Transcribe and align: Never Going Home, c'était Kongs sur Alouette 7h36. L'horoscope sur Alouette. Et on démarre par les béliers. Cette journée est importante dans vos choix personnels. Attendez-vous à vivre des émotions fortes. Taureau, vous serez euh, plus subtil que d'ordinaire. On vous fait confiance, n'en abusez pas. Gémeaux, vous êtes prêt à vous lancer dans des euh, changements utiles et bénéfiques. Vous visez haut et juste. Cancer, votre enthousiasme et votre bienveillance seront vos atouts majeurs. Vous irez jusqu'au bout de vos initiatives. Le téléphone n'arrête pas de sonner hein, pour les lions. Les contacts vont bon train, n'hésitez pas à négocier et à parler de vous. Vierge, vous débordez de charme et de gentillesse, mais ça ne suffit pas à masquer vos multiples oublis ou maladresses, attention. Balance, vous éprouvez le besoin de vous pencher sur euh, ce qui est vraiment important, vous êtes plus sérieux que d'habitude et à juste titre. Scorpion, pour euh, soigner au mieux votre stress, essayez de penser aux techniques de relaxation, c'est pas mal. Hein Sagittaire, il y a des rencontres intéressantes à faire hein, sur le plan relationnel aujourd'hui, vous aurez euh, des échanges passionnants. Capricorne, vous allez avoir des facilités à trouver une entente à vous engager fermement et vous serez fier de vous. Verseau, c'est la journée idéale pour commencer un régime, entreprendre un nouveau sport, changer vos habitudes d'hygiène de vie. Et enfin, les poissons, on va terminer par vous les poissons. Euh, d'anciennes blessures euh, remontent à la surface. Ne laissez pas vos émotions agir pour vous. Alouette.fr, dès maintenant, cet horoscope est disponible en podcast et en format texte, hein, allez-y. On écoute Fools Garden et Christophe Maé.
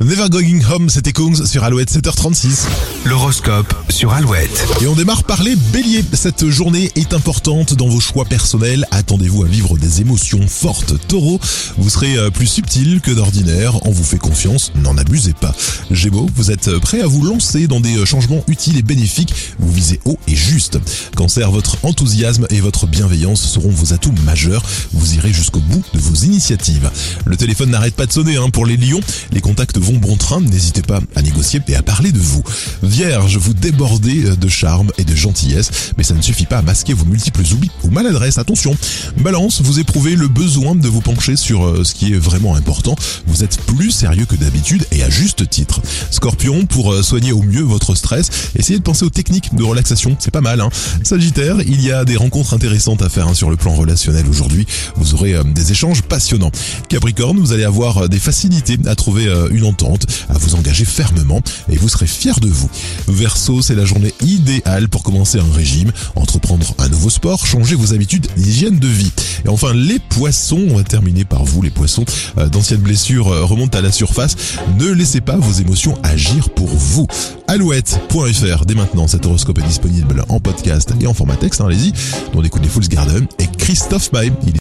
Never 0.00 0.28
Going 0.30 0.60
Home, 0.72 0.88
c'était 0.88 1.12
Kongs 1.12 1.44
sur 1.44 1.64
Alouette 1.64 1.90
7h36. 1.90 2.68
L'horoscope 3.04 3.74
sur 3.88 4.12
Alouette. 4.12 4.64
Et 4.80 4.86
on 4.86 4.94
démarre 4.94 5.24
par 5.24 5.42
les 5.42 5.56
béliers. 5.56 6.04
Cette 6.12 6.48
journée 6.48 6.92
est 6.94 7.14
importante 7.14 7.74
dans 7.74 7.88
vos 7.88 7.98
choix 7.98 8.24
personnels. 8.24 8.86
Attendez-vous 8.92 9.42
à 9.42 9.48
vivre 9.48 9.76
des 9.76 10.00
émotions 10.00 10.46
fortes. 10.46 10.94
Taureau, 11.08 11.40
vous 11.78 11.90
serez 11.90 12.16
euh, 12.16 12.30
plus 12.30 12.46
subtil 12.46 13.00
que 13.00 13.10
d'ordinaire. 13.10 13.84
On 13.86 13.90
vous 13.90 14.04
fait 14.04 14.18
confiance, 14.18 14.70
n'en 14.76 14.96
abusez 14.96 15.32
pas. 15.32 15.52
Gémeaux, 15.90 16.30
vous 16.36 16.52
êtes 16.52 16.78
prêt 16.78 17.00
à 17.00 17.08
vous 17.08 17.24
lancer 17.24 17.66
dans 17.66 17.80
des 17.80 17.96
euh, 17.96 18.04
changements 18.04 18.44
utiles 18.46 18.78
et 18.78 18.82
bénéfiques. 18.82 19.34
Vous 19.58 19.72
visez 19.72 19.98
haut 20.04 20.18
et 20.28 20.36
juste. 20.36 20.78
Cancer, 21.16 21.50
votre 21.50 21.76
enthousiasme 21.82 22.46
et 22.50 22.60
votre 22.60 22.86
bienveillance 22.86 23.42
seront 23.42 23.70
vos 23.70 23.92
atouts 23.92 24.14
majeurs. 24.24 24.62
Vous 24.92 25.14
irez 25.14 25.32
jusqu'au 25.32 25.60
bout 25.60 25.82
de 25.92 25.98
vos 25.98 26.14
initiatives. 26.14 26.88
Le 27.24 27.36
téléphone 27.36 27.70
n'arrête 27.70 27.96
pas 27.96 28.06
de 28.06 28.12
sonner 28.12 28.36
hein, 28.36 28.50
pour 28.50 28.64
les 28.64 28.76
lions. 28.76 29.00
Les 29.32 29.40
contacts 29.40 29.78
vont 29.88 29.98
bon 29.98 30.16
train, 30.16 30.40
n'hésitez 30.40 30.82
pas 30.82 31.00
à 31.16 31.22
négocier 31.22 31.60
et 31.66 31.74
à 31.74 31.82
parler 31.82 32.12
de 32.12 32.18
vous. 32.18 32.42
Vierge, 32.82 33.38
vous 33.38 33.54
débordez 33.54 34.36
de 34.36 34.48
charme 34.48 34.90
et 34.98 35.04
de 35.04 35.14
gentillesse, 35.14 35.70
mais 35.96 36.04
ça 36.04 36.12
ne 36.12 36.20
suffit 36.20 36.44
pas 36.44 36.58
à 36.58 36.62
masquer 36.62 36.92
vos 36.92 37.06
multiples 37.06 37.40
oublis 37.52 37.70
ou 37.84 37.90
maladresses, 37.90 38.36
attention. 38.36 38.76
Balance, 39.18 39.62
vous 39.62 39.80
éprouvez 39.80 40.14
le 40.14 40.28
besoin 40.28 40.74
de 40.74 40.88
vous 40.88 41.00
pencher 41.00 41.36
sur 41.36 41.64
euh, 41.64 41.84
ce 41.84 41.94
qui 41.94 42.12
est 42.12 42.18
vraiment 42.18 42.54
important, 42.54 42.96
vous 43.26 43.44
êtes 43.44 43.60
plus 43.62 43.90
sérieux 43.90 44.26
que 44.26 44.36
d'habitude 44.36 44.84
et 44.92 45.02
à 45.02 45.08
juste 45.08 45.48
titre. 45.48 45.80
Scorpion, 46.10 46.66
pour 46.66 46.92
euh, 46.92 47.02
soigner 47.02 47.32
au 47.32 47.42
mieux 47.42 47.62
votre 47.62 47.94
stress, 47.94 48.30
essayez 48.56 48.78
de 48.78 48.84
penser 48.84 49.06
aux 49.06 49.10
techniques 49.10 49.54
de 49.54 49.64
relaxation, 49.64 50.16
c'est 50.18 50.30
pas 50.30 50.42
mal. 50.42 50.60
Hein 50.60 50.68
Sagittaire, 51.02 51.56
il 51.66 51.80
y 51.80 51.92
a 51.92 52.04
des 52.04 52.16
rencontres 52.16 52.52
intéressantes 52.52 53.00
à 53.00 53.08
faire 53.08 53.28
hein, 53.28 53.34
sur 53.34 53.48
le 53.48 53.56
plan 53.56 53.74
relationnel 53.74 54.26
aujourd'hui, 54.28 54.66
vous 54.96 55.14
aurez 55.14 55.34
euh, 55.34 55.44
des 55.44 55.72
échanges 55.72 56.02
passionnants. 56.02 56.52
Capricorne, 56.90 57.38
vous 57.38 57.52
allez 57.52 57.64
avoir 57.64 58.08
des 58.10 58.18
facilités 58.18 58.76
à 58.86 58.94
trouver 58.94 59.28
une 59.50 59.64
entente 59.64 59.77
à 60.28 60.38
vous 60.38 60.54
engager 60.54 60.84
fermement 60.84 61.40
et 61.70 61.76
vous 61.76 61.88
serez 61.88 62.06
fier 62.06 62.40
de 62.40 62.48
vous. 62.48 62.68
Verseau, 63.06 63.62
c'est 63.62 63.74
la 63.74 63.84
journée 63.84 64.12
idéale 64.24 64.88
pour 64.88 65.02
commencer 65.02 65.38
un 65.38 65.52
régime, 65.52 65.92
entreprendre 66.16 66.74
un 66.78 66.88
nouveau 66.88 67.10
sport, 67.10 67.46
changer 67.46 67.74
vos 67.74 67.94
habitudes 67.94 68.26
d'hygiène 68.36 68.78
de 68.78 68.88
vie. 68.88 69.12
Et 69.44 69.48
enfin, 69.48 69.72
les 69.74 69.98
poissons, 69.98 70.64
on 70.70 70.76
va 70.76 70.82
terminer 70.82 71.24
par 71.24 71.44
vous 71.44 71.62
les 71.62 71.70
poissons. 71.70 72.04
Euh, 72.38 72.48
d'anciennes 72.48 72.80
blessures 72.80 73.28
euh, 73.28 73.44
remontent 73.44 73.78
à 73.78 73.82
la 73.82 73.92
surface. 73.92 74.36
Ne 74.78 74.90
laissez 74.90 75.20
pas 75.20 75.36
vos 75.36 75.52
émotions 75.52 75.96
agir 76.02 76.50
pour 76.50 76.68
vous. 76.68 77.06
Alouette.fr, 77.46 78.64
dès 78.66 78.74
maintenant, 78.74 79.06
cet 79.06 79.26
horoscope 79.26 79.58
est 79.58 79.66
disponible 79.66 80.24
en 80.28 80.40
podcast 80.40 80.92
et 81.00 81.06
en 81.06 81.14
format 81.14 81.36
texte, 81.36 81.60
hein, 81.60 81.66
allez-y. 81.66 81.92
On 82.34 82.42
écoute 82.42 82.66
Fools 82.66 82.88
Garden 82.88 83.26
et 83.38 83.46
Christophe 83.58 84.12
Maé. 84.12 84.32